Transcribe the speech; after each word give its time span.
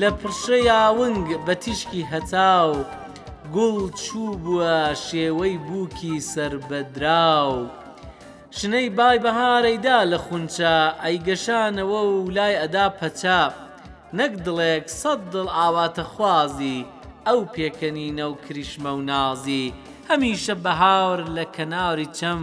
لە 0.00 0.10
پرشە 0.20 0.58
یاونگ 0.70 1.26
بە 1.46 1.54
تیشکی 1.62 2.02
هەتاو 2.12 2.72
گوڵ 3.54 3.76
چوو 4.04 4.32
بووە 4.42 4.78
شێوەی 5.06 5.56
بووکی 5.66 6.14
سربەدراو 6.32 7.54
شنەی 8.58 8.88
بای 8.98 9.18
بەهارەیدا 9.24 9.98
لە 10.12 10.18
خونچە 10.26 10.74
ئەیگەشانەوە 11.04 12.00
و 12.14 12.30
لای 12.36 12.54
ئەدا 12.62 12.86
پەچاپ 12.98 13.52
نەک 14.18 14.32
دڵێک 14.46 14.84
سەد 15.00 15.20
دڵ 15.32 15.46
ئاواتە 15.58 16.04
خوازی 16.12 16.86
ئەو 17.26 17.40
پێکەنینە 17.54 18.26
و 18.30 18.34
کریشمە 18.44 18.90
و 18.98 19.06
نازی 19.10 19.74
هەمیشە 20.10 20.54
بەهاور 20.64 21.20
لە 21.36 21.44
کەناوری 21.56 22.08
چەم 22.18 22.40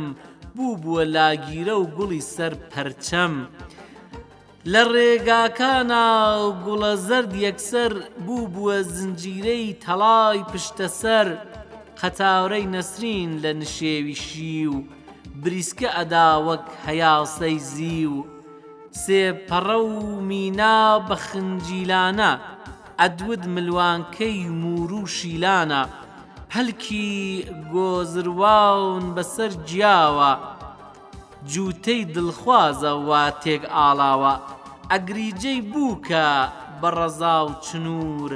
بوو 0.56 0.80
بووە 0.82 1.04
لاگیرە 1.16 1.76
و 1.82 1.92
گوڵی 1.96 2.22
سەر 2.34 2.54
پەرچەم. 2.72 3.34
لە 4.74 4.84
ڕێگاکانە 4.96 6.06
گوڵە 6.64 6.94
زرد 7.08 7.32
یەکسەر 7.46 7.92
بوو 8.26 8.52
بووە 8.54 8.78
زنجیرەی 8.96 9.78
تەڵای 9.84 10.40
پشتەسەر 10.52 11.28
قەتاورەی 12.02 12.70
نەسرین 12.74 13.32
لە 13.44 13.52
نشێویشی 13.62 14.60
و 14.74 14.76
بریسکە 15.42 15.90
ئەداوەک 15.98 16.66
هەیاسەی 16.86 17.58
زی 17.74 18.06
و 18.14 18.18
سێپەڕە 19.04 19.78
و 19.88 20.22
مینا 20.30 20.80
بە 21.08 21.16
خنجیلانە 21.26 22.32
ئەدود 23.00 23.42
ملوانکەی 23.56 24.40
مور 24.62 24.92
و 25.00 25.08
شیلانە 25.18 25.82
هەلکی 26.56 27.12
گۆزرواون 27.74 29.06
بەسەر 29.16 29.52
جیاوە. 29.70 30.34
جووتەی 31.48 32.04
دڵخوازە 32.16 32.94
وا 33.08 33.24
تێک 33.44 33.64
ئاڵاوە 33.76 34.34
ئەگریجەی 34.92 35.60
بووکە 35.72 36.28
بە 36.82 36.90
ڕەزا 36.98 37.38
و 37.46 37.50
چنوور 37.66 38.32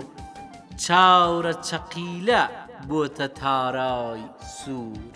چاورە 0.83 1.53
چەقیلە 1.67 2.41
بۆتە 2.87 3.27
تارای 3.39 4.21
سوور. 4.57 5.15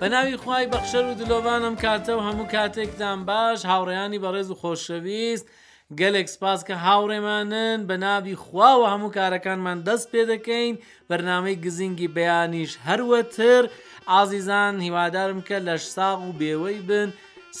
بە 0.00 0.06
ناوی 0.12 0.36
خی 0.42 0.64
بەخشەر 0.72 1.04
و 1.06 1.14
دلۆوانم 1.20 1.74
کاتە 1.82 2.10
و 2.16 2.20
هەموو 2.26 2.48
کاتێکدان 2.54 3.18
باش 3.28 3.60
هاوڕێیانی 3.70 4.18
بەڕێز 4.24 4.48
و 4.50 4.54
خۆشەویست 4.62 5.46
گەلێک 6.00 6.28
سپاس 6.34 6.60
کە 6.68 6.74
هاوڕێمانن 6.84 7.78
بە 7.88 7.96
ناوی 8.04 8.40
خواوە 8.44 8.86
هەموو 8.94 9.14
کارەکانمان 9.18 9.78
دەست 9.88 10.06
پێ 10.12 10.22
دەکەین 10.32 10.74
بەرنامەی 11.08 11.60
گزینگی 11.64 12.12
بەیانیش 12.16 12.72
هەروەتر 12.86 13.62
ئازیزان 14.10 14.74
هیوادارم 14.86 15.40
کە 15.48 15.56
لەش 15.66 15.82
ساغ 15.96 16.18
و 16.28 16.36
بێوەی 16.40 16.78
بن 16.88 17.08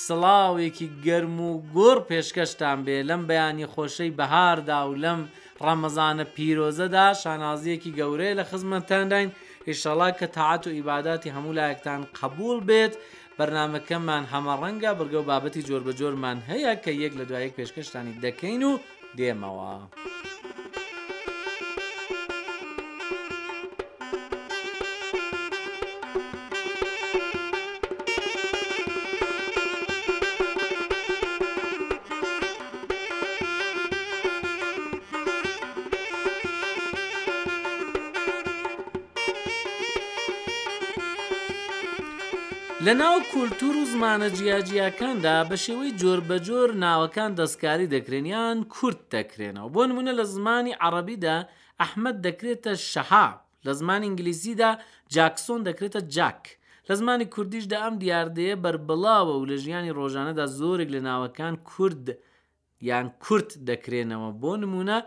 سڵاوێکی 0.04 0.88
گەرم 1.06 1.36
و 1.48 1.50
گۆڕ 1.76 1.98
پێشکەشتان 2.08 2.78
بێ 2.86 2.96
لەم 3.08 3.22
بەیانی 3.30 3.70
خۆشەی 3.72 4.14
بەهاردا 4.18 4.80
و 4.88 4.92
لەم 5.04 5.20
ڕەمەزانە 5.64 6.24
پیرۆزەدا 6.34 7.06
شانازیەکی 7.22 7.94
گەورەیە 7.98 8.34
لە 8.40 8.44
خزمەتەنداین 8.50 9.30
هیشەڵا 9.68 10.08
کە 10.18 10.26
تەعات 10.36 10.62
و 10.66 10.74
ئیباداتی 10.76 11.34
هەموو 11.36 11.56
لایەکتان 11.58 12.00
قبول 12.20 12.58
بێت 12.68 12.94
بەرنمەکەمان 13.38 14.24
هەمەڕەنگە 14.32 14.90
بەرگە 14.98 15.18
و 15.20 15.28
بابەتی 15.30 15.62
جۆر 15.68 15.82
بە 15.86 15.92
جۆرمان 16.00 16.38
هەیە 16.50 16.72
کە 16.84 16.90
یەک 17.02 17.12
لە 17.20 17.24
دوایەک 17.28 17.52
پێشکەشتانی 17.58 18.18
دەکەین 18.24 18.62
و 18.70 18.72
دێمەوە. 19.18 19.74
لە 42.88 42.94
ناو 43.04 43.20
کولتور 43.32 43.76
و 43.76 43.84
زمانە 43.94 44.28
جیاجیەکاندا 44.38 45.36
بە 45.50 45.56
شێوەی 45.64 45.92
جۆر 46.00 46.20
بەجۆر 46.28 46.68
ناوەکان 46.84 47.30
دەستکاری 47.40 47.90
دەکرێنیان 47.94 48.56
کورت 48.74 49.00
دەکرێنەوە 49.16 49.68
بۆ 49.74 49.82
نمونە 49.90 50.12
لە 50.18 50.24
زمانی 50.34 50.78
عەربیدا 50.84 51.36
ئەحمد 51.80 52.16
دەکرێتە 52.26 52.72
شەهاب 52.92 53.34
لە 53.66 53.72
زمان 53.80 54.00
ئینگلیزیدا 54.06 54.70
جاکسۆن 55.14 55.60
دەکرێتە 55.68 56.00
جاک 56.16 56.42
لە 56.88 56.92
زمانی 57.00 57.26
کوردیشدا 57.34 57.76
ئەم 57.84 57.94
دیاردەیە 58.02 58.56
بربڵاوە 58.64 59.34
و 59.38 59.46
لە 59.50 59.56
ژیانی 59.64 59.92
ڕۆژانەدا 59.98 60.46
زۆرێک 60.58 60.90
لە 60.96 61.00
ناوەکان 61.08 61.54
کورد 61.70 62.06
یان 62.90 63.06
کورت 63.24 63.50
دەکرێنەوە 63.70 64.30
بۆ 64.42 64.52
نمونە 64.62 64.98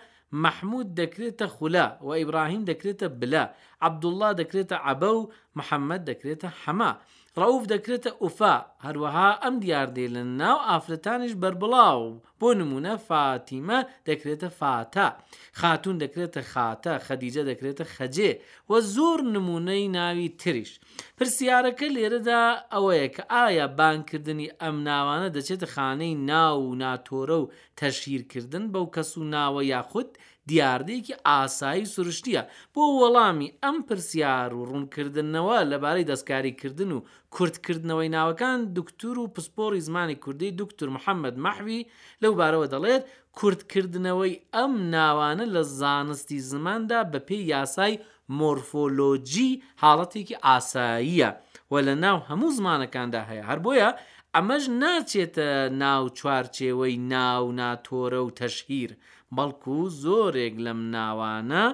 مححمود 0.44 0.88
دەکرێتە 1.02 1.46
خولا 1.56 1.88
و 2.06 2.09
ئیبراهیم 2.20 2.64
دەکرێتە 2.72 3.08
بلا 3.20 3.44
عبدوڵله 3.88 4.30
دەکرێتە 4.40 4.78
عبە 4.90 5.12
و 5.20 5.22
محەممەد 5.59 6.02
دەکرێتە 6.09 6.50
حەما 6.64 6.91
ڕەوف 7.40 7.64
دەکرێتە 7.74 8.12
ئوفا 8.22 8.56
هەروەها 8.86 9.30
ئەم 9.44 9.56
دیاردێ 9.64 10.08
لە 10.16 10.24
ناو 10.42 10.58
ئافرەتانیش 10.69 11.34
بربڵاو 11.42 12.02
بۆ 12.40 12.50
نمونە 12.59 12.94
فاتیمە 13.08 13.80
دەکرێتە 14.09 14.50
فاتا 14.59 15.08
خاتون 15.59 15.96
دەکرێتە 16.03 16.41
خاتە 16.53 16.94
خەدیجە 17.06 17.44
دەکرێتە 17.50 17.86
خەجێ 17.96 18.31
وە 18.70 18.78
زۆر 18.96 19.20
نمونەی 19.36 19.84
ناوی 19.97 20.30
تریش 20.41 20.72
پرسیارەکە 21.18 21.88
لێرەدا 21.96 22.41
ئەوەیە 22.74 23.08
کە 23.16 23.24
ئایا 23.34 23.68
بانکردنی 23.78 24.53
ئەم 24.62 24.75
ناوانە 24.88 25.28
دەچێتە 25.36 25.68
خانەی 25.74 26.14
ناو 26.31 26.56
و 26.70 26.75
ناتۆرە 26.84 27.38
و 27.41 27.52
تەشیرکردن 27.81 28.66
بەو 28.74 28.86
کەس 28.96 29.09
و 29.20 29.24
ناوە 29.36 29.62
یاخود 29.74 30.09
دیاردەیەکی 30.50 31.13
ئاسایی 31.28 31.90
سروشتیە 31.94 32.41
بۆ 32.74 32.84
وەڵامی 33.02 33.53
ئەم 33.63 33.78
پرسیار 33.88 34.50
و 34.57 34.68
ڕوونکردنەوە 34.69 35.57
لەبارەی 35.72 36.09
دەستکاریکردن 36.12 36.91
و 36.96 37.03
کورتکردنەوەی 37.35 38.13
ناوەکان 38.18 38.59
دکتور 38.78 39.16
و 39.19 39.31
پسپۆری 39.35 39.85
زمانی 39.88 40.18
کوردی 40.24 40.52
دکتور 40.62 40.90
محەممەد 40.97 41.35
مەحوی 41.46 41.88
لەو 42.22 42.34
بارەوە 42.40 42.68
دەڵێت 42.74 43.03
کورتکردنەوەی 43.40 44.34
ئەم 44.56 44.74
ناوانە 44.94 45.46
لە 45.56 45.62
زانستی 45.79 46.40
زماندا 46.52 46.99
بە 47.11 47.20
پێی 47.28 47.47
یاسای 47.53 47.94
مۆرفۆلۆجی 48.37 49.49
حاڵەتێکی 49.82 50.40
ئاساییە. 50.46 51.29
و 51.72 51.76
لە 51.88 51.96
ناو 52.03 52.18
هەموو 52.29 52.52
زمانەکاندا 52.58 53.22
هەیە 53.29 53.44
هەر 53.50 53.59
بۆیە 53.66 53.90
ئەمەش 54.35 54.64
ناچێتە 54.84 55.50
ناو 55.84 56.03
چوارچێوەی 56.18 56.96
ناو 57.16 57.44
ناتۆرە 57.62 58.22
و 58.26 58.29
تەشهیر 58.41 58.91
بەڵکو 59.35 59.78
زۆرێک 60.03 60.56
لەم 60.66 60.82
ناوانە 60.96 61.66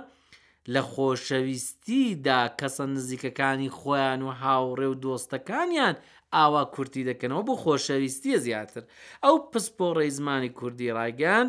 لە 0.73 0.81
خۆشەویستیدا 0.91 2.41
کەسە 2.59 2.85
نزیکەکانی 2.95 3.71
خۆیان 3.77 4.21
و 4.27 4.31
هاوڕێ 4.41 4.87
و 4.91 4.95
دۆستەکانیان 5.03 5.95
ئاوا 6.35 6.63
کورتی 6.75 7.03
دەکەنەوە 7.09 7.43
بۆ 7.47 7.53
خۆشەویستیە 7.63 8.37
زیاتر 8.45 8.83
ئەو 9.23 9.35
پسپۆڕی 9.51 10.09
زمانی 10.17 10.49
کوردی 10.59 10.91
ڕایگەان 10.97 11.47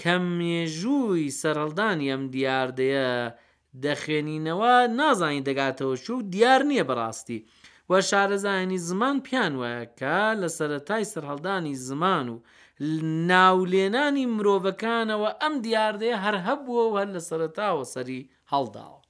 کە 0.00 0.14
مێژووی 0.38 1.34
سەرهڵدانی 1.40 2.10
ئەم 2.10 2.22
دیاردەیە 2.34 3.10
دەخوێنینەوە 3.84 4.74
نازانی 4.98 5.44
دەگاتەوە 5.48 5.96
چ 6.04 6.06
و 6.10 6.22
دیار 6.32 6.62
نییە 6.70 6.84
بەڕاستی 6.90 7.40
وە 7.90 7.98
شارەزایانی 8.10 8.78
زمان 8.88 9.16
پیان 9.26 9.52
وایە 9.62 9.84
کە 9.98 10.18
لە 10.40 10.48
سەتای 10.58 11.04
سەررهڵدانی 11.12 11.74
زمان 11.88 12.26
و 12.32 12.36
ناولێنانی 13.30 14.24
مرۆڤەکانەوە 14.36 15.30
ئەم 15.40 15.54
دیاردەیە 15.64 16.16
هەر 16.24 16.36
هەبووە 16.46 16.84
و 16.86 16.98
هەر 17.00 17.08
لە 17.16 17.20
سەرتاوە 17.28 17.84
سەری 17.94 18.20
هەڵداوە 18.52 19.00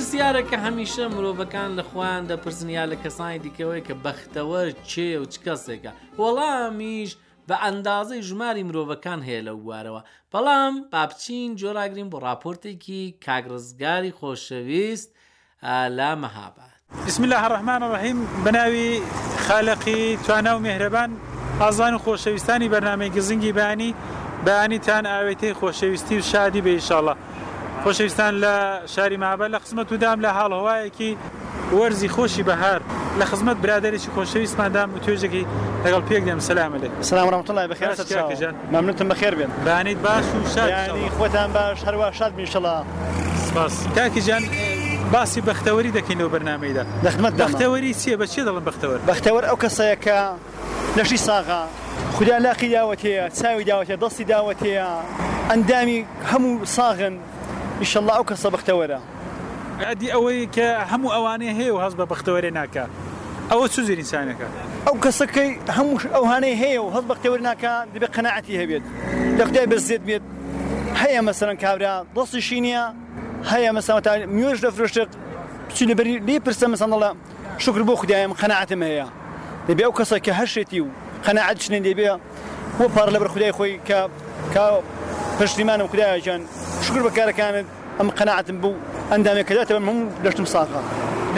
پرسیارە 0.00 0.42
کە 0.50 0.56
هەمیشە 0.66 1.04
مرۆڤەکان 1.14 1.70
لە 1.78 1.82
خۆیان 1.90 2.22
دەپرسنیا 2.30 2.84
لە 2.92 2.96
کەسانی 3.02 3.38
دیکەوەی 3.44 3.82
کە 3.88 3.94
بەختەوە 4.04 4.62
چێ 4.90 5.10
و 5.20 5.24
چ 5.32 5.36
کەسێکە 5.44 5.92
وەڵامیش 6.20 7.10
بە 7.48 7.56
ئەندازەی 7.64 8.22
ژماری 8.28 8.64
مرۆڤەکان 8.68 9.20
هەیە 9.28 9.42
لە 9.48 9.52
وارەوە 9.66 10.00
بەڵام 10.32 10.74
باپچین 10.92 11.50
جۆراگرین 11.60 12.08
بۆ 12.12 12.18
راپۆرتێکی 12.26 13.02
کاگرزگاری 13.26 14.12
خۆشەویست 14.20 15.10
لا 15.98 16.12
مەهابات 16.22 16.72
بسم 17.06 17.22
الله 17.24 17.44
الرحمن 17.44 17.82
الرحیم 17.82 18.18
بەناوی 18.44 18.90
خالقی 19.48 20.18
توانە 20.24 20.50
و 20.56 20.60
مهرەبان 20.66 21.10
ئازان 21.62 21.94
و 21.94 21.98
خۆشەویستانی 22.04 22.68
بەنامەی 22.74 23.10
گزنگی 23.16 23.52
بانی 23.52 23.94
بەانیتان 24.46 25.04
ئاوێتی 25.12 25.50
خۆشەویستی 25.60 26.14
و 26.18 26.22
شادی 26.32 26.60
بە 26.64 26.72
ئیشاءڵە 26.78 27.14
خۆشەویستان 27.84 28.32
لە 28.44 28.56
شاری 28.94 29.16
مابە 29.16 29.46
لە 29.54 29.58
قسمت 29.64 29.92
ودام 29.92 30.18
لە 30.24 30.30
هاڵهوایەکی 30.36 31.12
وەرزی 31.76 32.08
خۆشی 32.14 32.42
بەهار 32.48 32.80
لە 33.20 33.24
خزمەت 33.30 33.56
برادێکی 33.64 34.08
خۆشەویستماندام 34.16 34.88
و 34.94 34.98
توێژێکی 35.04 35.44
لەگەڵ 35.84 36.02
پێک 36.08 36.22
دێم 36.26 36.38
سلام 36.40 36.74
لێ 36.78 36.88
سلام 37.00 37.28
ڕمتڵای 37.30 37.66
بەخێژان 37.70 38.54
مەمنتم 38.72 39.08
بەخێر 39.12 39.34
بێن 39.38 39.50
بانیت 39.64 39.98
باش 39.98 40.24
و 40.36 40.40
شانی 40.54 41.10
خۆتان 41.18 41.48
باش 41.56 41.78
هەروە 41.86 42.08
شاد 42.18 42.32
میشڵە 42.38 42.74
سپاس 43.48 43.74
تاکیجان 43.96 44.42
باسی 45.12 45.40
بەختەوەری 45.40 45.90
دەکەینەوە 45.98 46.28
بەرنمەیدا 46.34 46.84
دەخمت 47.06 47.34
بەختەوەری 47.42 47.92
چیە 48.02 48.16
بە 48.20 48.26
چێ 48.32 48.40
دەڵم 48.46 48.64
بەختەوەر 48.68 48.98
بەختەوەر 49.10 49.44
ئەو 49.48 49.56
کەسەیەکە 49.64 50.18
لەشی 50.96 51.16
ساغا 51.28 51.62
خوددا 52.16 52.38
لاقی 52.46 52.68
داوەتەیە 52.74 53.24
چاوی 53.42 53.64
داوەتە 53.70 53.94
دەستی 54.02 54.24
داوەتەیە 54.32 54.88
ئەندامی 55.50 55.98
هەموو 56.30 56.64
ساغن 56.76 57.14
ئیشەله 57.82 58.12
ئەو 58.16 58.24
کەسە 58.30 58.48
بەختەوەرە 58.54 58.98
عادی 59.88 60.08
ئەوەی 60.14 60.42
کە 60.56 60.68
هەموو 60.90 61.14
ئەوانەیە 61.16 61.52
هەیە 61.58 61.72
و 61.74 61.78
هەست 61.84 61.96
بە 62.00 62.04
بەختەوەرێ 62.12 62.50
ناکە 62.58 62.84
ئەوە 63.50 63.66
چوزیر 63.74 63.98
ئینسانەکە 64.02 64.46
ئەو 64.86 64.96
کەسەکەی 65.04 65.50
هەموو 65.76 65.94
ئەوهانەی 66.16 66.54
هەیە 66.62 66.80
و 66.84 66.88
هەست 66.94 67.06
بەختەوەری 67.12 67.42
ناکە 67.48 67.72
دەبێ 67.94 68.08
قەنەعەتی 68.16 68.54
هەبێت 68.60 68.84
دەختای 69.38 69.66
بەزێت 69.72 70.02
بێت 70.08 70.24
هەیە 71.02 71.20
مەسەرن 71.28 71.56
کابرا 71.64 71.94
دەستی 72.16 72.40
شینە 72.48 72.82
هەیە 73.50 73.70
مەسەمەتا 73.76 74.12
میێژ 74.36 74.58
دەفرشت 74.64 75.10
بچی 75.68 75.84
لەبەری 75.90 76.16
لێ 76.28 76.36
پرسە 76.46 76.66
مەسەڵە 76.72 77.10
شکر 77.64 77.82
بۆ 77.88 77.94
خدایم 78.02 78.32
قەنەعەتم 78.40 78.80
هەیە 78.88 79.06
دەبێ 79.68 79.82
ئەو 79.86 79.92
کەسە 79.98 80.16
کە 80.24 80.32
هەشێتی 80.40 80.80
و 80.84 80.88
قەنەعەت 81.26 81.58
شنێن 81.64 81.82
دەبێ 81.88 82.06
بۆ 82.78 82.84
پار 82.94 83.08
لەبەر 83.14 83.28
خدای 83.34 83.52
خۆی 83.58 83.72
کە 84.54 84.62
پشتیمانم 85.38 85.86
خدایان 85.92 86.42
شکر 86.90 87.02
بە 87.08 87.12
کارەکانت 87.20 87.66
ئەم 87.98 88.08
قەنەعتم 88.18 88.56
بوو 88.62 88.74
ئەندامێک 89.12 89.46
کەداتە 89.50 89.72
بەم 89.76 89.86
هەم 89.90 89.98
دەشتم 90.24 90.46
ساقا 90.54 90.80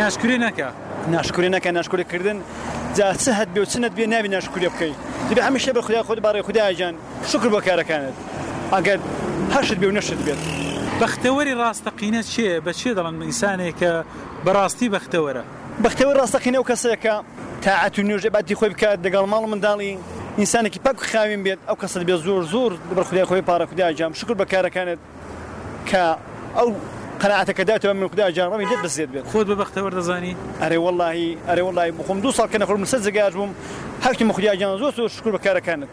ناشکری 0.00 0.38
نەکە 0.44 0.69
ناشکری 1.14 1.49
نەکە 1.54 1.69
ناشکریکردن 1.76 2.38
جا 2.96 3.06
چ 3.22 3.25
هەت 3.38 3.50
بێ 3.54 3.60
و 3.64 3.66
چنت 3.72 3.93
بێ 3.99 4.04
نابی 4.14 4.28
ناشکری 4.37 4.69
بکەیت 4.72 4.99
دەبێ 5.28 5.43
هەمیشە 5.49 5.70
بە 5.76 5.81
خودیا 5.87 6.02
خۆت 6.08 6.19
باڕێ 6.26 6.40
خودداجان 6.46 6.94
شکر 7.31 7.49
بە 7.54 7.60
کارەکانت 7.66 8.16
ئەگەر 8.75 8.99
هەشت 9.56 9.76
بێ 9.81 9.87
و 9.90 9.93
نەشت 9.99 10.20
بێت 10.26 10.40
بەختەوەری 11.02 11.55
ڕاستەقینە 11.60 12.22
چێ 12.32 12.50
بە 12.66 12.72
چێ 12.81 12.90
دەڵم 12.98 13.16
ئینسانێکە 13.28 13.93
بەڕاستی 14.46 14.88
بەختەوەرە 14.94 15.43
بەختەوە 15.84 16.12
ڕاستەقینە 16.19 16.58
و 16.62 16.66
کەسەکە 16.70 17.14
تاعەت 17.64 17.94
و 17.98 18.02
نوێژە 18.08 18.31
باتی 18.37 18.55
خۆی 18.58 18.70
بکات 18.75 18.98
دەگەڵ 19.06 19.25
ماڵ 19.32 19.44
منداڵی 19.52 19.93
ئینسانێکی 20.40 20.78
پاک 20.87 20.96
خاوین 21.12 21.40
بێت 21.46 21.60
ئەو 21.69 21.76
کەسە 21.82 21.96
بێ 22.08 22.16
زۆر 22.26 22.43
زۆر 22.55 22.72
بەرخودای 22.96 23.26
خۆی 23.31 23.43
پارە 23.50 23.64
خودداجام 23.70 24.12
شکر 24.20 24.34
بە 24.40 24.46
کارەکانت 24.55 25.00
کە 25.90 26.02
ئەو 26.56 26.69
قەنعاتەکە 27.20 27.64
داتەوە 27.70 27.94
من 27.94 28.08
خدا 28.12 28.26
جانڕەمی 28.37 28.67
لێت 28.70 28.81
بزێت 28.84 29.11
بێت 29.14 29.25
خۆت 29.32 29.46
بەبختەوە 29.50 29.90
دەزانی 29.96 30.34
ئەرێ 30.62 30.79
وڵی 30.84 31.25
ئەرێ 31.50 31.62
وڵی 31.69 31.90
بخۆم 31.99 32.19
دو 32.25 32.31
ساڵ 32.37 32.49
کە 32.52 32.58
نەخۆم 32.62 32.84
سەر 32.93 33.00
زگاژ 33.06 33.32
بووم 33.38 33.50
هەفتی 34.06 34.23
مخدیا 34.31 34.52
جان 34.61 34.70
زۆر 34.81 34.93
و 35.05 35.08
شکر 35.17 35.31
بەکارەکانت 35.37 35.93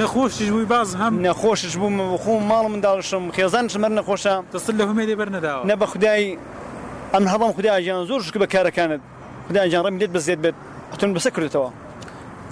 نەخۆشیش 0.00 0.48
بووی 0.52 0.66
باز 0.74 0.88
هەم 1.02 1.14
نەخۆشش 1.28 1.74
بووم 1.80 1.94
خۆم 2.24 2.42
ماڵ 2.50 2.64
منداڵشم 2.72 3.22
خێزان 3.36 3.64
شمەر 3.72 3.92
نەخۆشە 4.00 4.34
دەست 4.54 4.70
لە 4.78 4.84
هەمێ 4.88 5.04
لێ 5.08 5.14
بەرنەداوە 5.20 5.62
نە 5.70 5.74
بە 5.80 5.86
خدای 5.92 6.24
ئەم 7.14 7.24
هەڵام 7.32 7.52
خدای 7.56 7.82
جان 7.86 8.00
زۆر 8.10 8.20
شکر 8.26 8.38
بەکارەکانت 8.44 9.00
خدای 9.48 9.68
جان 9.72 9.80
ڕەمی 9.86 9.98
لێت 10.02 10.10
بزێت 10.16 10.38
بێت 10.44 10.56
قوتون 10.92 11.10
بەسە 11.18 11.30
کردێتەوە 11.36 11.70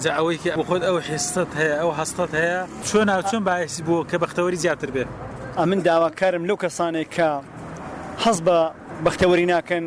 جا 0.03 0.11
ئەوەی 0.17 0.37
بخۆت 0.59 0.81
ئەو 0.87 0.97
حێستت 1.07 1.49
هەیە 1.59 1.75
ئەو 1.81 1.91
هەستت 1.99 2.29
هەیە 2.39 2.57
چۆن 2.87 3.05
ناوچۆن 3.09 3.41
باعسی 3.47 3.81
بوو 3.87 4.07
کە 4.09 4.15
بەختەوەری 4.23 4.57
زیاتر 4.63 4.89
بێت 4.95 5.09
ئەمن 5.59 5.79
داواکارم 5.87 6.43
لەو 6.49 6.57
کەسانێک 6.63 7.07
کە 7.15 7.29
حەز 8.23 8.37
بە 8.47 8.57
بەختەوەری 9.05 9.47
ناکەن 9.53 9.85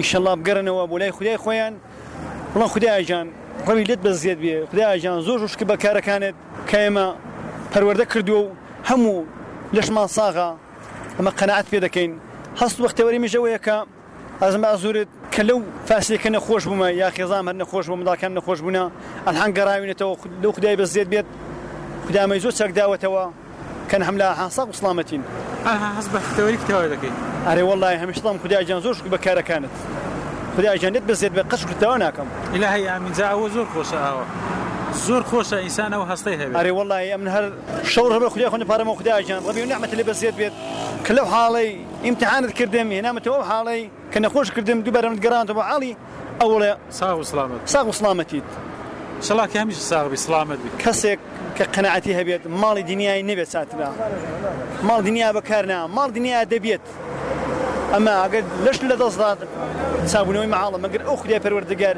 ئیشەڵا 0.00 0.32
بگەرنەوە 0.40 0.82
بۆ 0.90 0.96
لای 1.00 1.12
خدای 1.16 1.38
خۆیان 1.44 1.74
بڵام 2.52 2.68
خدایجان 2.74 3.26
ڕەوی 3.66 3.84
لێت 3.88 4.00
بەزیێت 4.06 4.38
بێ 4.44 4.56
خدایجان 4.70 5.18
زۆر 5.26 5.38
شک 5.52 5.62
بە 5.70 5.76
کارەکانت 5.84 6.36
کە 6.68 6.76
ئێمە 6.84 7.06
پەروەەردە 7.72 8.06
کردووە 8.12 8.40
و 8.44 8.54
هەموو 8.90 9.18
لەشمان 9.76 10.08
ساغا 10.16 10.48
ئەمە 11.18 11.30
قەنەعات 11.38 11.66
پێ 11.72 11.78
دەکەین 11.86 12.12
هەست 12.60 12.76
بەختەوەری 12.84 13.20
مژەوەیەکە 13.24 13.76
ئەزم 14.42 14.62
ئازورت 14.70 15.08
کە 15.34 15.42
لەو 15.48 15.60
فاسێکە 15.88 16.28
نەخۆش 16.36 16.62
بوومە 16.68 16.88
یا 17.02 17.08
خێزام 17.16 17.44
هەر 17.48 17.56
نەخۆش 17.62 17.84
بوو 17.88 17.98
منداکەم 18.00 18.32
نەخۆش 18.38 18.58
بوون 18.62 18.78
ئەلهان 19.26 19.50
گەڕاوینێتەوە 19.56 20.14
لەو 20.42 20.50
خدای 20.56 20.76
بەزیێت 20.80 21.08
بێت 21.12 21.26
خدامە 22.06 22.34
زۆر 22.44 22.52
چەکداوەتەوە 22.60 23.24
کەن 23.94 24.02
هەم 24.02 24.16
لە 24.18 24.24
حساق 24.42 24.68
وسلامەتین 24.74 25.20
حز 25.98 26.06
بەختەوەری 26.14 26.58
کتەوە 26.62 26.86
دەکەیت 26.94 27.16
ئەرێ 27.46 27.62
وڵی 27.70 27.96
هەمیشتڵام 28.02 28.36
خدایان 28.44 28.80
زۆر 28.84 28.94
بەکارەکانت 29.14 29.72
خدایژانێت 30.56 31.04
بزێت 31.08 31.32
بە 31.38 31.42
قش 31.52 31.62
کتەوە 31.70 31.96
ناکەم 32.04 32.26
لە 32.62 32.66
هەیە 32.74 32.86
ئامینجا 32.92 33.26
ئەوە 33.32 33.48
زۆر 33.54 33.66
خۆشە 33.74 33.96
ئاوە. 34.06 34.24
زۆر 35.06 35.22
خۆشە 35.30 35.54
ئینسان 35.64 35.92
ئەو 35.96 36.04
هەستی 36.10 36.36
هەبێت 36.40 36.56
ئەرێ 36.60 36.70
وڵی 36.78 37.04
ئەم 37.14 37.24
هەر 37.34 37.44
شەو 37.94 38.06
ڕبە 38.14 38.26
خودی 38.32 38.46
خۆنی 38.52 38.66
پارەمە 38.70 38.94
خدایان 38.98 39.40
ڕبی 39.48 39.66
نعممەتی 39.72 39.96
لە 40.00 40.04
بەزیێت 40.10 40.36
بێت 40.40 40.52
کە 41.06 41.12
لەو 41.18 41.26
حاڵی 41.34 41.68
ئیمتحانت 42.06 42.52
کردم 42.58 42.88
هێنامەتەوە 42.98 43.42
حاڵی 43.50 43.82
کە 44.12 44.18
نەخۆش 44.24 44.48
کردم 44.56 44.78
دووبارەمت 44.86 45.18
گەرانتەوە 45.24 45.64
عڵی 45.74 45.92
ئەوڵێ 46.40 46.72
ساغ 46.98 47.16
و 47.18 47.22
سلامەت 47.30 47.60
ساغ 47.74 47.86
و 47.88 47.92
سلامەتیت 48.00 48.48
شڵاکی 49.26 49.56
هەمیش 49.62 49.78
ساغبی 49.92 50.16
سلامەت 50.26 50.58
کەسێک 50.84 51.20
کە 51.58 51.64
قەنەعەتی 51.74 52.12
هەبێت 52.18 52.42
ماڵی 52.62 52.82
دنیای 52.90 53.22
نەبێت 53.30 53.48
ساترا 53.54 53.88
ماڵ 54.88 55.00
دنیا 55.08 55.28
بەکارنا 55.36 55.78
ماڵ 55.96 56.08
دنیا 56.16 56.40
دەبێت 56.54 56.84
ئەمە 57.94 58.14
ئەگەر 58.22 58.44
لەش 58.64 58.78
لە 58.90 58.96
دەستدات 59.02 59.40
چابوونەوەی 60.10 60.48
مەعاڵە 60.54 60.78
مەگەر 60.84 61.02
ئەو 61.08 61.16
خدای 61.22 61.38
پەروەردەگەر 61.44 61.96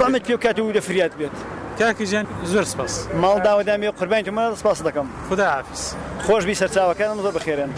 ڕامت 0.00 0.24
پێ 0.28 0.36
کات 0.44 0.56
و 0.58 0.72
دەفریات 0.76 1.12
بێت 1.20 1.36
کاکی 1.80 2.04
ژیان 2.10 2.26
زۆر 2.52 2.64
سپاس 2.72 2.92
ماڵ 3.22 3.36
داوەدامی 3.46 3.86
و 3.90 3.92
قربانی 4.00 4.24
تمە 4.28 4.42
سپاس 4.60 4.78
دەکەم 4.86 5.06
خدا 5.28 5.46
حافز 5.54 5.82
خۆش 6.26 6.42
بی 6.48 6.54
سەرچاوەکانم 6.62 7.18
زۆر 7.24 7.34
بخێرن 7.38 7.70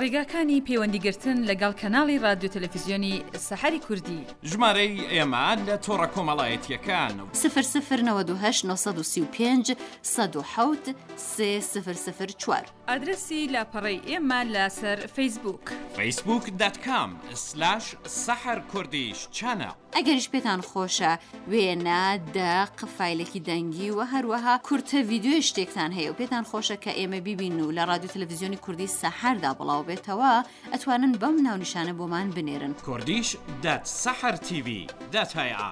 ڕێگاکانی 0.00 0.64
پەیوەندیگرتن 0.68 1.36
لەگەڵ 1.50 1.72
کەناڵی 1.80 2.18
رادیو 2.26 2.52
تەلەفیزیۆنی 2.54 3.14
سەحری 3.48 3.80
کوردی 3.86 4.20
ژمارەی 4.50 4.96
ئێمە 5.12 5.46
لە 5.66 5.76
تۆڕە 5.84 6.08
کۆمەڵایەتیەکان 6.14 7.14
و 7.20 7.22
سفر 7.42 7.64
سفر 7.74 8.00
1995 8.00 9.64
سفر 12.06 12.30
چوار 12.42 12.66
ئادرسی 12.88 13.40
لاپەڕی 13.54 13.98
ئێمە 14.08 14.40
لەسەر 14.54 14.98
فیسبوک 15.16 15.64
فیسبوک 15.96 16.44
دەتکام 16.60 17.10
سلاش 17.46 17.84
سەحر 18.24 18.58
کوردیش 18.72 19.18
چەنە 19.36 19.70
ئەگەریش 19.96 20.26
پێتان 20.34 20.60
خۆشە 20.70 21.12
وێنە 21.52 22.04
دە 22.36 22.52
قفایلێکی 22.78 23.40
دەنگی 23.48 23.90
و 23.96 24.00
هەروەها 24.12 24.54
کورتە 24.66 24.98
ویددیوی 25.08 25.42
شتێکتان 25.48 25.90
هەیە 25.96 26.08
و 26.10 26.18
پێتان 26.20 26.44
خۆشە 26.50 26.76
کە 26.84 26.92
ئێمە 26.98 27.20
ببین 27.28 27.56
و 27.60 27.72
لە 27.76 27.82
رادیو 27.90 28.10
تللویزیۆنی 28.14 28.56
کوردی 28.64 28.88
سەحردا 29.00 29.52
بڵاو 29.58 29.86
بێتەوە 29.88 30.32
ئەتوانن 30.72 31.12
بەم 31.20 31.36
ناونیشانە 31.46 31.94
بۆمان 31.98 32.28
بنێرن 32.36 32.72
کوردیش 32.88 33.30
دەت 33.64 33.84
سەحر 34.04 34.34
TV 34.46 34.68
دەت 35.14 35.30
هەیە. 35.40 35.66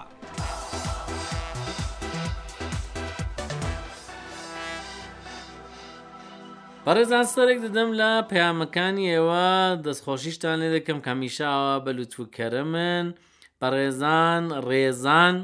پارێزان 6.85 7.25
سەرێک 7.35 7.59
دەدەم 7.65 7.91
لە 8.01 8.11
پەیامەکانی 8.31 9.07
ئێوە 9.15 9.49
دەستخۆشیشتان 9.85 10.57
لێ 10.61 10.69
دەکەم 10.77 10.99
کامیشاوە 11.07 11.75
بەلووت 11.85 12.15
و 12.21 12.29
کەرە 12.37 12.65
من. 12.75 13.07
بەڕێزان 13.61 14.43
ڕێزان 14.69 15.37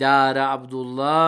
دارە 0.00 0.44
عەبدوڵە 0.52 1.22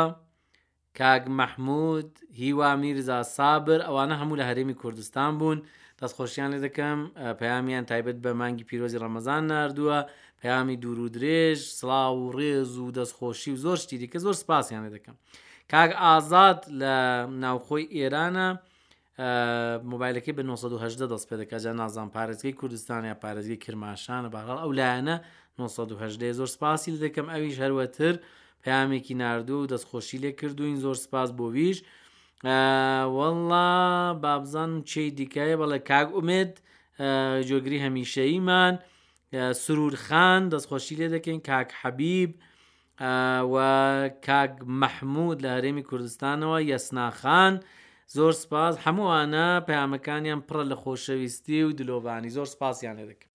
کاگ 0.98 1.22
مەحمود 1.40 2.10
هیوا 2.42 2.70
میرزا 2.82 3.18
سابر 3.36 3.80
ئەوانە 3.86 4.14
هەموو 4.20 4.40
لە 4.40 4.44
هەرێمی 4.50 4.78
کوردستان 4.82 5.32
بوون 5.40 5.58
دەستخۆشییان 6.00 6.48
لێ 6.54 6.58
دەکەم 6.66 6.98
پەیامیان 7.40 7.84
تایبەت 7.90 8.18
بە 8.24 8.30
مانگی 8.40 8.64
پیرۆزی 8.68 9.00
ڕەمەزان 9.02 9.42
نردووە 9.52 9.98
پەیامی 10.40 10.76
دوور 10.82 10.98
و 11.00 11.08
درێژ 11.16 11.58
سلااو 11.78 12.14
و 12.28 12.32
ڕێز 12.38 12.70
و 12.82 12.92
دەستخۆشی 12.98 13.50
و 13.54 13.60
زۆر 13.64 13.76
شتیری 13.82 14.10
کە 14.12 14.18
زۆر 14.24 14.34
سپاسیان 14.42 14.82
لێ 14.86 14.90
دەکەم 14.96 15.16
کاگ 15.72 15.90
ئازاد 16.04 16.58
لە 16.80 16.94
ناوخۆی 17.44 17.88
ئێرانە 17.96 18.48
مۆبایلەکەی 19.18 20.34
بە 20.34 20.38
1970 20.38 21.10
دەست 21.12 21.26
پێدەکەجا 21.30 21.66
نازان 21.80 22.08
پارێزگەی 22.14 22.54
کوردستان 22.60 23.04
یا 23.10 23.16
پارێزگەی 23.24 23.58
کرماشانە 23.64 24.28
بەڵ 24.34 24.46
ئەو 24.62 24.70
لایەنە 24.78 25.16
1970 25.58 26.32
زۆر 26.38 26.46
سپاسی 26.54 26.90
لە 26.94 26.98
دەکەم 27.04 27.26
ئەویش 27.32 27.56
هەروەتر 27.64 28.14
پامێکی 28.64 29.14
نردوو 29.20 29.66
دەستخۆشی 29.72 30.18
لێ 30.22 30.30
کردوین 30.40 30.76
زۆر 30.84 30.94
سپاس 31.04 31.30
بۆویش 31.38 31.78
وەڵا 33.16 33.66
بابزان 34.24 34.82
چی 34.90 35.04
دیکایە 35.18 35.56
بەڵێ 35.60 35.78
کاک 35.90 36.08
ئومێت 36.16 36.52
جۆگری 37.48 37.82
هەمیشەیمان 37.84 38.74
سرورخان 39.62 40.42
دەستخۆشی 40.52 40.94
لێ 41.00 41.06
دەکەین 41.16 41.40
کاک 41.50 41.68
حەبیب 41.80 42.30
و 43.54 43.56
کاک 44.26 44.52
مەحموود 44.82 45.38
لە 45.44 45.48
هەرێمی 45.56 45.84
کوردستانەوە 45.90 46.58
یەسناخان 46.72 47.54
و 47.56 47.60
زۆر 48.16 48.32
سپاس 48.42 48.74
هەمووانە 48.84 49.44
پەیامەکانیان 49.68 50.40
پڕە 50.48 50.64
لە 50.70 50.76
خۆشەویستی 50.82 51.60
و 51.66 51.74
دلۆڤانی 51.78 52.34
زۆر 52.36 52.48
سپاسیان 52.54 52.94
لێ 52.98 53.04
دەکەم. 53.10 53.28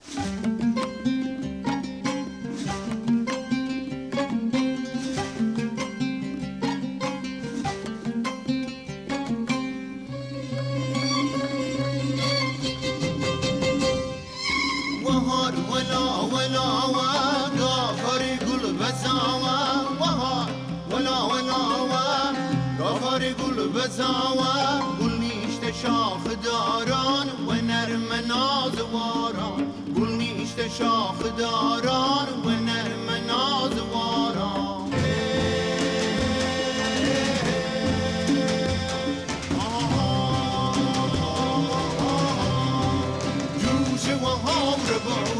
خزاوە 23.93 24.53
گل 25.01 25.11
نیشتە 25.23 25.69
شاخداران 25.85 27.27
و 27.47 27.49
نەرمە 27.69 28.19
نازواران 28.31 29.61
گل 29.97 30.11
نیشتە 30.21 30.61
شاخداران 30.77 32.27
و 32.45 32.47
نەرمە 32.67 33.17
نازواران 33.29 34.81
جوشەوە 43.61 44.33
هاڕبان 44.45 45.32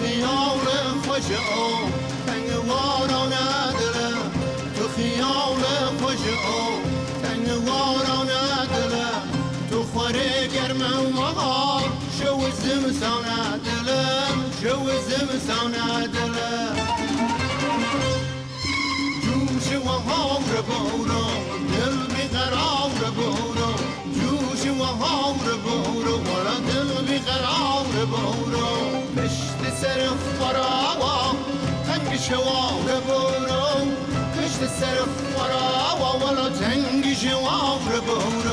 خیال 0.00 0.66
خوش 1.06 1.30
او 1.36 1.90
تنگ 2.26 2.68
وارا 2.68 3.26
نداره 3.26 4.08
تو 4.78 4.84
خیال 4.96 5.62
خوش 6.02 6.24
او 6.26 6.80
تنگ 7.22 7.68
وارا 7.68 8.22
نداره 8.22 9.06
تو 9.70 9.82
خوره 9.82 10.46
گرم 10.48 10.80
و 10.80 11.12
بهار 11.34 11.84
شو 12.18 12.38
زمستان 12.40 13.24
ندلم 13.24 14.36
شو 14.62 14.86
زمستان 15.08 15.70
ندلم 15.74 16.76
جوش 19.22 19.76
و 19.78 19.84
هاور 19.88 20.62
بورا 20.62 21.26
دل 21.76 22.14
بیقرار 22.14 23.10
بورا 23.16 23.74
جوش 24.14 24.66
و 24.80 24.84
هاور 24.84 25.54
بورا 25.64 26.16
ورا 26.18 26.58
دل 26.68 27.06
بیقرار 27.12 28.06
بورا 28.06 28.95
سەر 29.80 30.00
خۆراوە 30.38 31.16
تەنگی 31.86 32.18
شەوە 32.26 32.60
لەبورە 32.86 33.64
کشت 34.34 34.60
سەر 34.78 34.98
خۆراوە 35.14 36.10
وەڵە 36.20 36.46
تەنگی 36.60 37.14
ژێواڕ 37.22 37.80
بەورە 38.06 38.45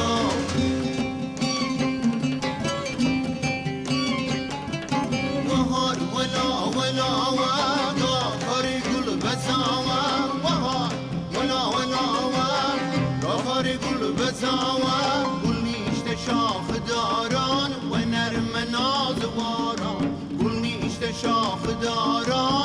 داران 21.84 22.63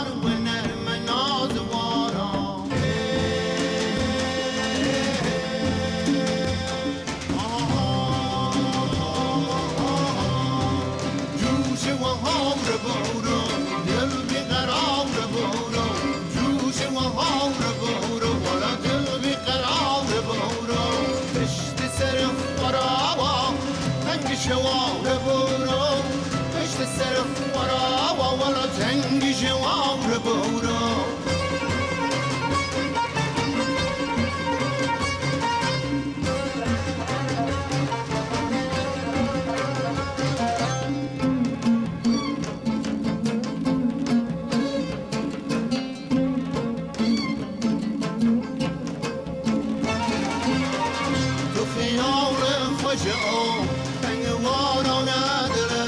خیال 51.77 52.65
خوش 52.83 53.05
او 53.25 53.67
تنگ 54.03 54.41
وارا 54.45 55.01
نداره 55.03 55.87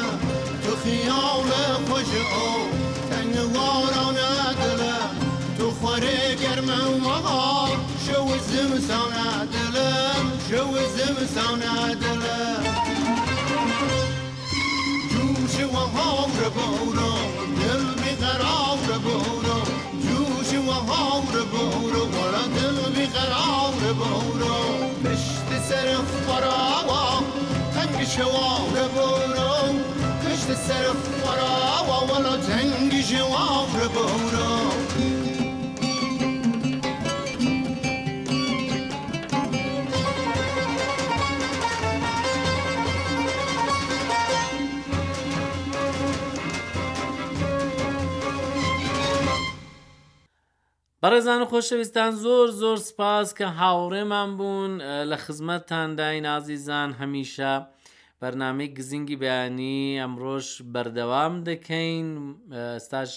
تو 0.65 0.73
خیال 0.85 1.51
خوش 1.91 2.13
او 2.31 2.61
تنگ 3.11 3.57
وارا 3.57 4.11
نداره 4.11 4.95
تو 5.59 5.71
خوره 5.71 6.35
گرم 6.35 6.69
و 6.71 7.09
مغار 7.11 7.77
شو 8.07 8.27
زمسان 8.51 9.13
ندلم 9.13 10.25
شو 10.51 10.73
زمسان 10.97 11.63
ندلم 11.63 12.65
جوش 15.11 15.65
و 15.71 15.77
هاور 15.77 16.49
بورا 16.49 17.15
دل 17.61 18.03
بی 18.03 18.11
قرار 18.27 18.99
بورا 18.99 19.63
جوش 20.05 20.53
و 20.53 20.71
هاور 20.73 21.41
بورا 21.43 22.43
دل 22.57 22.91
بی 22.95 23.07
قرار 23.07 23.93
بورا 23.95 24.80
کشتی 25.21 25.59
سر 25.69 25.97
فراوا 26.03 27.23
تنگ 27.75 28.07
شوار 28.07 28.89
بورم 28.95 29.75
کشتی 30.27 30.55
سر 30.55 30.85
فراوا 31.23 32.07
ولا 32.07 32.37
تنگ 32.37 33.01
شوار 33.03 33.89
بورم 33.89 34.90
بەڕێزان 51.05 51.41
و 51.43 51.47
خۆشەویستان 51.53 52.13
زۆر 52.25 52.49
زۆر 52.63 52.79
سپاس 52.91 53.29
کە 53.39 53.47
هاوڕێمان 53.61 54.31
بوون 54.39 54.73
لە 55.11 55.17
خزمەتتان 55.25 55.89
دای 56.01 56.21
نازیزان 56.29 56.91
هەمیشە 57.01 57.53
بەرنامەی 58.21 58.75
گزینگی 58.79 59.21
بەیانی 59.23 59.81
ئەمڕۆژ 60.03 60.47
بەردەوام 60.75 61.35
دەکەین 61.49 62.07
ئستاش 62.79 63.13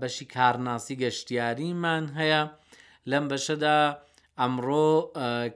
بەشی 0.00 0.26
کارناسی 0.36 0.94
گەشتیاریمان 1.02 2.04
هەیە 2.18 2.42
لەم 3.10 3.24
بەشەدا 3.32 3.76
ئەمڕۆ 4.40 4.88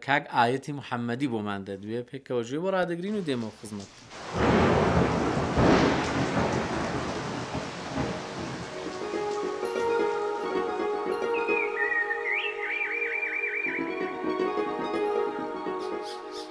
کاک 0.06 0.25
ئاەتی 0.35 0.73
محەممەدی 0.78 1.28
بۆمان 1.32 1.61
دەدوێ 1.68 2.00
پێکەوەژێ 2.09 2.59
بۆ 2.62 2.68
ڕدەگرین 2.76 3.16
و 3.16 3.26
دێمە 3.28 3.49
خزمەت. 3.59 3.90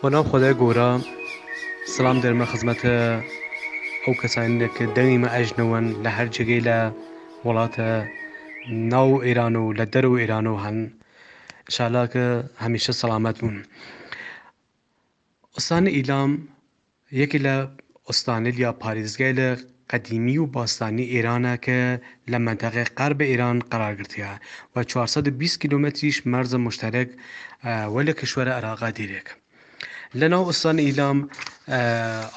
بەناو 0.04 0.24
خدای 0.32 0.54
گۆرە 0.64 0.90
سلام 1.96 2.18
دەرمە 2.24 2.46
خزمەتە 2.52 2.96
ئەو 4.04 4.14
کەسانێککە 4.22 4.86
دەنگیمە 4.98 5.30
ئەژنەوەن 5.36 5.86
لە 6.04 6.10
هەر 6.18 6.28
جگەی 6.38 6.62
لە 6.70 6.78
وڵاتە 7.46 7.90
ناو 8.94 9.10
ئێران 9.26 9.54
و 9.62 9.66
لە 9.80 9.86
دەر 9.94 10.06
و 10.12 10.20
ئێران 10.22 10.46
و 10.54 10.58
هەن 10.66 10.78
شالاکە 11.76 12.28
هەمیشە 12.64 12.94
سەلامەت 13.02 13.36
بوون. 13.42 13.58
ئوستانی 15.56 15.90
ئیلام 15.98 16.32
یەکی 17.22 17.40
لە 17.46 17.56
ئوستانل 18.08 18.56
یا 18.66 18.72
پارێزگای 18.82 19.34
لە 19.40 19.48
قدیمی 19.92 20.38
و 20.42 20.46
باستانی 20.56 21.08
ئێرانە 21.14 21.54
کە 21.66 21.78
لە 22.32 22.38
منتەقی 22.48 22.86
قەر 22.98 23.12
بە 23.20 23.26
ئێران 23.32 23.58
قرارگرتیە 23.72 24.32
و 24.74 24.76
420 24.84 25.62
کیلومتریش 25.62 26.18
مەرزە 26.32 26.58
مشتەرەک 26.68 27.10
وە 27.94 28.02
لە 28.08 28.14
کشوەرە 28.20 28.52
عراقا 28.60 28.90
دیرێک. 29.00 29.30
لەناو 30.18 30.44
ئوستانی 30.46 30.82
ئیلام 30.90 31.18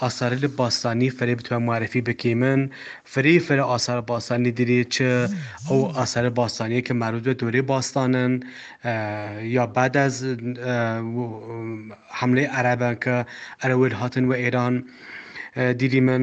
ئاسارە 0.01 0.37
لە 0.45 0.49
باستانی 0.61 1.11
فەرێ 1.17 1.35
بتوان 1.41 1.63
معرفی 1.63 2.01
بکەی 2.09 2.35
من 2.43 2.61
فری 3.05 3.41
فەرە 3.47 3.65
ئاسار 3.73 4.01
باستانی 4.01 4.51
دیری 4.59 4.85
چه 4.85 5.29
ئەو 5.69 5.79
ئاسارە 5.99 6.31
باستانیە 6.41 6.81
کە 6.87 6.93
مەرود 7.03 7.25
بە 7.29 7.35
دورێ 7.41 7.63
باستانن 7.73 8.33
یا 9.57 9.65
بعد 9.67 9.97
از 9.97 10.15
حملەی 12.19 12.49
عەرەبەن 12.57 12.95
کە 13.05 13.17
ئەرەوێت 13.63 13.93
هاتن 14.01 14.25
و 14.31 14.33
ئێران. 14.43 14.75
دیری 15.81 16.01
من 16.01 16.23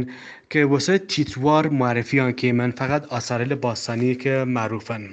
کە 0.51 0.60
وەسە 0.74 0.94
تیتوار 1.12 1.65
معرفیان 1.70 2.32
کێ 2.39 2.51
من 2.60 2.72
فقط 2.72 3.01
ئاسارە 3.13 3.46
لە 3.51 3.56
باستانی 3.65 4.15
کە 4.24 4.32
معروفن. 4.56 5.03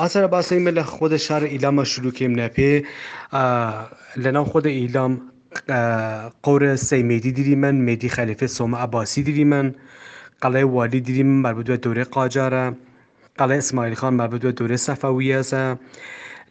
ئاسارە 0.00 0.28
باسی 0.34 0.58
من 0.58 0.74
لە 0.78 0.84
خۆدە 0.94 1.18
شارە 1.26 1.46
ئیلامە 1.54 1.84
شلوکێم 1.92 2.32
نەپێ 2.40 2.70
لەناو 4.22 4.44
خۆدە 4.52 4.66
ئیلام 4.80 5.14
قورە 6.44 6.76
سەیمەدی 6.88 7.32
دیری 7.38 7.54
من 7.62 7.76
مێدی 7.86 8.10
خەلیفێ 8.16 8.48
سۆمە 8.56 8.76
ئەباسی 8.82 9.22
دیری 9.26 9.44
من 9.52 9.66
قەڵێ 10.42 10.64
والی 10.74 11.00
دیری 11.06 11.22
من 11.28 11.38
مەربدووە 11.44 11.78
دورێ 11.84 12.04
قاجارە 12.14 12.64
قەڵێ 13.38 13.56
ئسمایلخان 13.62 14.14
مەربدووە 14.20 14.52
دورێ 14.58 14.78
سەفەویەسە 14.86 15.64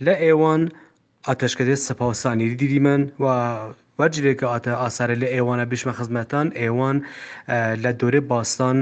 لە 0.05 0.13
ئێوان 0.23 0.61
ئاتەشکەدێ 1.27 1.75
سەپاوسانی 1.87 2.47
دیری 2.61 2.79
من 2.85 3.01
و 3.23 3.25
وەرجێکە 3.99 4.47
ئاتە 4.51 4.73
ئاسارە 4.81 5.15
لە 5.21 5.27
ئێوانە 5.35 5.65
بشمە 5.71 5.93
خزمەتان 5.99 6.47
ئێوان 6.61 6.97
لە 7.83 7.91
دورێ 7.99 8.21
باستان 8.31 8.77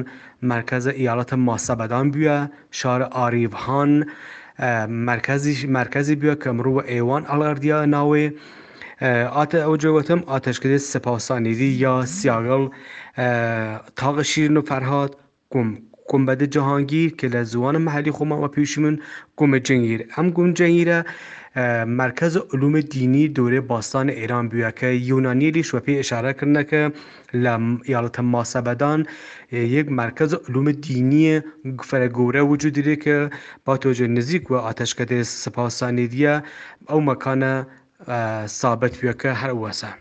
مرکزە 0.51 0.91
ئیالەتە 1.01 1.35
ماسەبەدان 1.47 2.05
بووە 2.13 2.37
شارە 2.79 3.07
ئاریڤهان 3.17 3.91
مرکزی 5.09 5.55
مرکزی 5.79 6.15
بووە 6.21 6.35
کە 6.41 6.49
مرۆوە 6.57 6.83
ئێوان 6.93 7.23
ئەڵاردیا 7.31 7.79
ناوێ 7.95 8.27
ئاتە 9.35 9.59
ئەو 9.65 9.75
جوەتم 9.83 10.19
ئاتەشکردێت 10.31 10.83
سەپاسانیری 10.93 11.69
یا 11.83 11.93
سیاگەڵ 12.17 12.63
تاغە 13.99 14.23
شیرن 14.31 14.57
و 14.57 14.61
فەرهاات 14.69 15.11
کوم 15.53 15.67
کومبەدە 16.11 16.47
جەهانگیر 16.55 17.09
کە 17.19 17.25
لە 17.35 17.41
زوانە 17.51 17.79
مەحلی 17.87 18.15
خۆمەوە 18.17 18.47
پیشی 18.55 18.79
من 18.83 18.95
گومە 19.39 19.57
جنگیر 19.67 20.01
ئەم 20.13 20.27
گوم 20.37 20.49
جەنگیرە 20.59 20.99
مرکز 22.01 22.33
علومە 22.53 22.81
دینی 22.95 23.25
دورێ 23.37 23.59
باستان 23.71 24.07
ئێران 24.19 24.45
بووە 24.51 24.71
کە 24.79 24.89
یۆنانیلی 25.09 25.67
شوەپی 25.69 25.99
ئشارەکردنەکە 26.01 26.81
لە 27.43 27.53
یاڵەتە 27.93 28.21
ماسەبەدان 28.33 28.99
یەک 29.75 29.87
مرکز 30.01 30.31
علومە 30.45 30.73
دینیە 30.85 31.37
گفرە 31.79 32.07
گەورە 32.17 32.41
وجود 32.51 32.73
دیرێ 32.77 32.95
کە 33.03 33.15
با 33.65 33.73
تۆجە 33.81 34.07
نزیک 34.17 34.43
و 34.51 34.55
ئاتەشکەتێ 34.65 35.19
سپاسانیدیە 35.43 36.35
ئەو 36.89 36.99
مەکانە 37.09 37.53
سابەتوێکە 38.59 39.31
هەروەسە. 39.41 39.91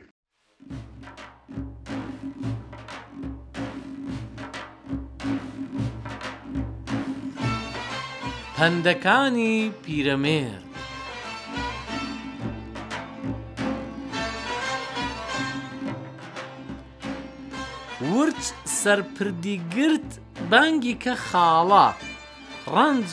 پندەکانی 8.57 9.57
پیرەمێر 9.83 10.61
ورچ 18.13 18.43
سەرپردیگرت 18.81 20.09
بانگی 20.51 20.95
کە 21.03 21.13
خاڵە 21.27 21.89
ڕنج 22.75 23.07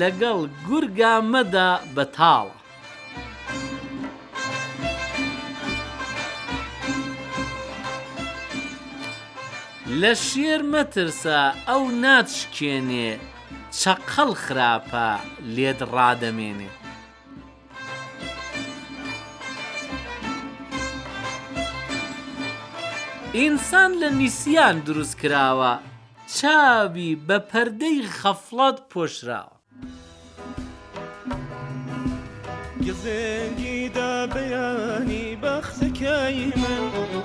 لەگەڵ 0.00 0.38
گورگا 0.66 1.14
مەدا 1.32 1.70
بەتاڵە 1.94 2.61
لە 10.00 10.12
شێر 10.28 10.60
مەترسە 10.72 11.38
ئەو 11.68 11.82
ناچکێنێ 12.02 13.10
چەقەڵ 13.80 14.30
خراپە 14.44 15.08
لێت 15.56 15.80
ڕادەمێنێ. 15.94 16.70
ئینسان 23.36 23.90
لە 24.02 24.08
نیسیان 24.18 24.76
دروست 24.88 25.14
کراوە 25.20 25.72
چاوی 26.36 27.12
بە 27.26 27.38
پەردەی 27.50 27.98
خەفڵات 28.18 28.76
پۆشراوە. 28.90 29.56
گزنگی 32.88 33.88
دا 33.94 34.26
بەیانی 34.34 35.38
بەخزەکەی 35.42 36.42
من 36.62 36.82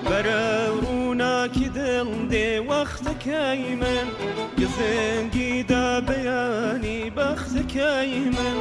بەرە 0.10 0.46
ڕووناکی 0.84 1.67
دڵ 1.78 2.10
دێ 2.32 2.48
وەختەکەی 2.70 3.63
من 3.82 4.06
گزنگی 4.60 5.54
دا 5.72 5.88
بەیانی 6.08 7.00
بەخزەکەی 7.17 8.17
من 8.38 8.58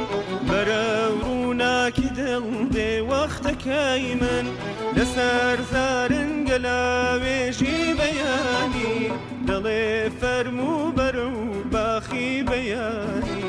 بەرە 0.49 0.87
ڕووناکی 1.21 2.09
دڵ 2.17 2.45
دێ 2.75 2.89
وەختەکەی 3.11 4.05
من 4.21 4.45
لەسەر 4.97 5.57
زارن 5.71 6.31
گەلاوێژی 6.49 7.79
بەیانی 7.99 8.97
دڵێ 9.47 9.83
فەرمو 10.19 10.75
بەرە 10.97 11.25
و 11.35 11.66
تەلخی 12.09 12.43
بەیانی 12.49 13.41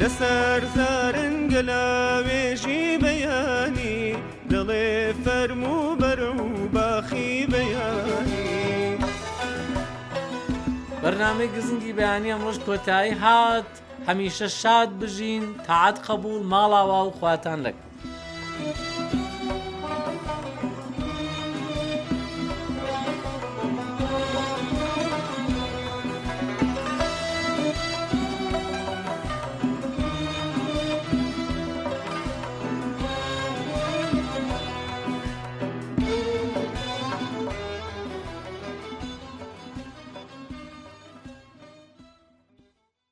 لەسەر 0.00 0.60
زارنگەلاوێژی 0.74 2.84
بەیانی 3.04 3.98
دڵێ 4.50 4.90
فەرمو 5.24 5.80
بەر 6.00 6.20
و 6.34 6.36
باخی 6.74 7.32
بەیانی 7.52 8.56
بەرنامەی 11.02 11.50
گزنگی 11.56 11.92
بەیانی 11.98 12.32
ئەمڕۆژ 12.34 12.56
کۆتایی 12.66 13.14
هات 13.22 13.70
هەمیشە 14.08 14.48
شاد 14.60 14.90
بژین 15.00 15.44
تاعات 15.66 15.96
قبول 16.08 16.42
ماڵاوا 16.50 17.00
و 17.06 17.14
خواتان 17.18 17.60
لەکە 17.66 17.89